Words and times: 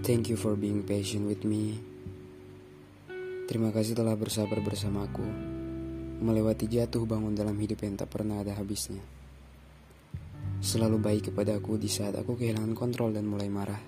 Thank 0.00 0.32
you 0.32 0.40
for 0.40 0.56
being 0.56 0.80
patient 0.80 1.28
with 1.28 1.44
me. 1.44 1.76
Terima 3.44 3.68
kasih 3.68 3.92
telah 3.92 4.16
bersabar 4.16 4.64
bersamaku, 4.64 5.20
melewati 6.24 6.64
jatuh 6.64 7.04
bangun 7.04 7.36
dalam 7.36 7.52
hidup 7.60 7.84
yang 7.84 8.00
tak 8.00 8.08
pernah 8.08 8.40
ada 8.40 8.56
habisnya. 8.56 9.04
Selalu 10.64 11.04
baik 11.04 11.22
kepadaku 11.28 11.76
di 11.76 11.92
saat 11.92 12.16
aku 12.16 12.32
kehilangan 12.40 12.72
kontrol 12.72 13.12
dan 13.12 13.28
mulai 13.28 13.52
marah. 13.52 13.84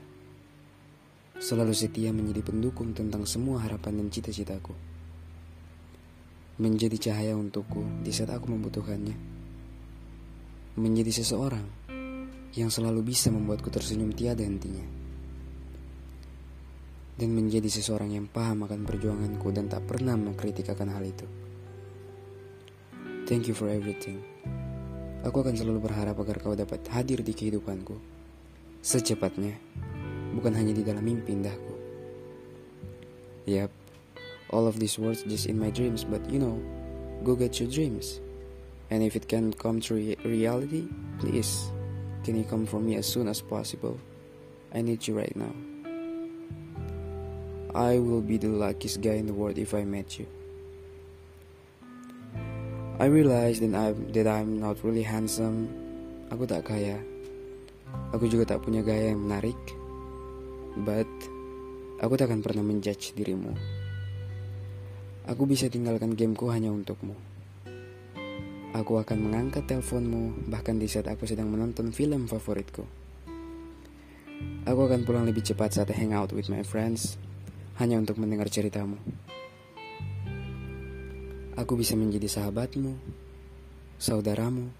Selalu 1.40 1.72
setia 1.72 2.12
menjadi 2.12 2.44
pendukung 2.44 2.92
tentang 2.92 3.24
semua 3.24 3.64
harapan 3.64 4.04
dan 4.04 4.12
cita-citaku. 4.12 4.76
Menjadi 6.60 7.08
cahaya 7.08 7.40
untukku 7.40 8.04
di 8.04 8.12
saat 8.12 8.36
aku 8.36 8.52
membutuhkannya. 8.52 9.16
Menjadi 10.76 11.24
seseorang 11.24 11.81
yang 12.52 12.68
selalu 12.68 13.00
bisa 13.12 13.32
membuatku 13.32 13.72
tersenyum 13.72 14.12
tiada 14.12 14.44
hentinya. 14.44 14.84
Dan 17.16 17.32
menjadi 17.32 17.68
seseorang 17.68 18.12
yang 18.12 18.26
paham 18.28 18.64
akan 18.64 18.84
perjuanganku 18.84 19.48
dan 19.52 19.68
tak 19.68 19.84
pernah 19.88 20.16
mengkritik 20.16 20.68
akan 20.68 20.88
hal 20.92 21.04
itu. 21.04 21.26
Thank 23.24 23.48
you 23.48 23.54
for 23.56 23.70
everything. 23.70 24.20
Aku 25.22 25.40
akan 25.40 25.54
selalu 25.54 25.86
berharap 25.86 26.18
agar 26.18 26.36
kau 26.42 26.58
dapat 26.58 26.82
hadir 26.90 27.22
di 27.22 27.30
kehidupanku. 27.30 27.94
Secepatnya, 28.82 29.54
bukan 30.34 30.50
hanya 30.58 30.74
di 30.74 30.82
dalam 30.82 31.06
mimpi 31.06 31.30
indahku. 31.30 31.74
Yap, 33.46 33.70
all 34.50 34.66
of 34.66 34.82
these 34.82 34.98
words 34.98 35.22
just 35.22 35.46
in 35.46 35.54
my 35.54 35.70
dreams, 35.70 36.02
but 36.02 36.20
you 36.26 36.42
know, 36.42 36.58
go 37.22 37.38
get 37.38 37.62
your 37.62 37.70
dreams. 37.70 38.18
And 38.90 39.00
if 39.00 39.14
it 39.14 39.30
can 39.30 39.54
come 39.54 39.80
to 39.88 39.94
re 39.94 40.18
reality, 40.26 40.90
please, 41.22 41.70
can 42.22 42.38
you 42.38 42.46
come 42.46 42.66
for 42.66 42.78
me 42.78 42.96
as 42.96 43.06
soon 43.06 43.26
as 43.26 43.42
possible? 43.42 43.98
I 44.74 44.80
need 44.80 45.06
you 45.06 45.18
right 45.18 45.34
now. 45.34 45.52
I 47.74 47.98
will 47.98 48.20
be 48.20 48.38
the 48.38 48.48
luckiest 48.48 49.00
guy 49.00 49.18
in 49.18 49.26
the 49.26 49.34
world 49.34 49.58
if 49.58 49.74
I 49.74 49.84
met 49.84 50.18
you. 50.18 50.26
I 53.00 53.06
realize 53.10 53.58
that 53.60 53.74
I'm, 53.74 54.12
that 54.12 54.28
I'm 54.28 54.60
not 54.60 54.78
really 54.84 55.02
handsome. 55.02 55.72
Aku 56.30 56.46
tak 56.46 56.68
kaya. 56.68 57.00
Aku 58.14 58.28
juga 58.28 58.54
tak 58.54 58.62
punya 58.62 58.84
gaya 58.84 59.10
yang 59.12 59.24
menarik. 59.24 59.58
But, 60.84 61.10
aku 61.98 62.14
tak 62.20 62.30
akan 62.30 62.44
pernah 62.44 62.64
menjudge 62.64 63.16
dirimu. 63.16 63.52
Aku 65.28 65.48
bisa 65.48 65.66
tinggalkan 65.72 66.12
gameku 66.12 66.52
hanya 66.52 66.70
untukmu. 66.70 67.16
Aku 68.72 68.96
akan 68.96 69.28
mengangkat 69.28 69.68
teleponmu 69.68 70.48
bahkan 70.48 70.80
di 70.80 70.88
saat 70.88 71.04
aku 71.04 71.28
sedang 71.28 71.52
menonton 71.52 71.92
film 71.92 72.24
favoritku. 72.24 72.80
Aku 74.64 74.80
akan 74.88 75.04
pulang 75.04 75.28
lebih 75.28 75.44
cepat 75.44 75.76
saat 75.76 75.92
hangout 75.92 76.32
with 76.32 76.48
my 76.48 76.64
friends 76.64 77.20
hanya 77.76 78.00
untuk 78.00 78.16
mendengar 78.16 78.48
ceritamu. 78.48 78.96
Aku 81.52 81.76
bisa 81.76 81.92
menjadi 82.00 82.24
sahabatmu, 82.32 82.96
saudaramu, 84.00 84.72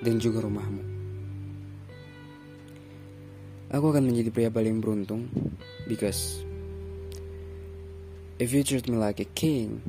dan 0.00 0.16
juga 0.16 0.40
rumahmu. 0.40 0.82
Aku 3.68 3.92
akan 3.92 4.08
menjadi 4.08 4.32
pria 4.32 4.48
paling 4.48 4.80
beruntung 4.80 5.28
because 5.84 6.40
if 8.40 8.48
you 8.56 8.64
treat 8.64 8.88
me 8.88 8.96
like 8.96 9.20
a 9.20 9.28
king, 9.36 9.84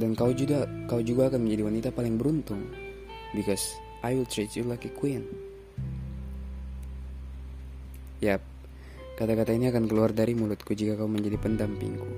dan 0.00 0.16
kau 0.16 0.32
juga 0.32 0.64
kau 0.88 1.04
juga 1.04 1.28
akan 1.28 1.44
menjadi 1.44 1.62
wanita 1.68 1.88
paling 1.92 2.16
beruntung 2.16 2.64
because 3.36 3.76
I 4.00 4.16
will 4.16 4.24
treat 4.24 4.56
you 4.56 4.64
like 4.64 4.88
a 4.88 4.92
queen. 4.96 5.28
Yap, 8.24 8.40
kata-kata 9.20 9.52
ini 9.52 9.68
akan 9.68 9.84
keluar 9.84 10.16
dari 10.16 10.32
mulutku 10.32 10.72
jika 10.72 10.96
kau 10.96 11.08
menjadi 11.08 11.36
pendampingku. 11.36 12.08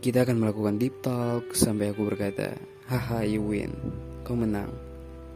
Kita 0.00 0.24
akan 0.24 0.40
melakukan 0.40 0.80
deep 0.80 1.04
talk 1.04 1.52
sampai 1.52 1.92
aku 1.92 2.08
berkata, 2.08 2.56
haha 2.88 3.28
you 3.28 3.44
win, 3.44 3.76
kau 4.24 4.32
menang. 4.32 4.72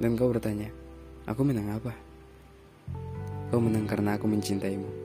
Dan 0.01 0.17
kau 0.17 0.33
bertanya, 0.33 0.73
aku 1.29 1.45
menang 1.45 1.77
apa? 1.77 1.93
Kau 3.53 3.61
menang 3.61 3.85
karena 3.85 4.17
aku 4.17 4.25
mencintaimu. 4.25 5.04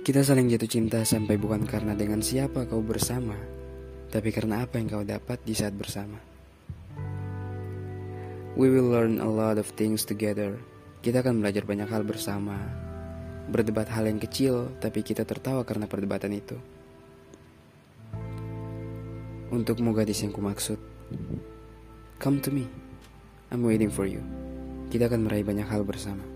Kita 0.00 0.24
saling 0.24 0.48
jatuh 0.48 0.70
cinta 0.70 1.04
sampai 1.04 1.36
bukan 1.36 1.68
karena 1.68 1.92
dengan 1.92 2.24
siapa 2.24 2.64
kau 2.64 2.80
bersama, 2.80 3.36
tapi 4.08 4.32
karena 4.32 4.64
apa 4.64 4.80
yang 4.80 4.88
kau 4.88 5.04
dapat 5.04 5.44
di 5.44 5.52
saat 5.52 5.76
bersama. 5.76 6.16
We 8.56 8.72
will 8.72 8.88
learn 8.88 9.20
a 9.20 9.28
lot 9.28 9.60
of 9.60 9.68
things 9.76 10.08
together. 10.08 10.56
Kita 11.04 11.20
akan 11.20 11.44
belajar 11.44 11.68
banyak 11.68 11.88
hal 11.88 12.08
bersama. 12.08 12.56
Berdebat 13.52 13.92
hal 13.92 14.08
yang 14.08 14.16
kecil, 14.16 14.72
tapi 14.80 15.04
kita 15.04 15.28
tertawa 15.28 15.68
karena 15.68 15.84
perdebatan 15.84 16.32
itu. 16.32 16.56
Untukmu 19.50 19.90
gadis 19.90 20.22
yang 20.22 20.30
kumaksud 20.30 20.78
Come 22.22 22.38
to 22.38 22.54
me 22.54 22.70
I'm 23.50 23.66
waiting 23.66 23.90
for 23.90 24.06
you 24.06 24.22
Kita 24.94 25.10
akan 25.10 25.26
meraih 25.26 25.42
banyak 25.42 25.66
hal 25.66 25.82
bersama 25.82 26.29